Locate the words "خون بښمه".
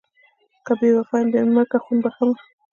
1.83-2.35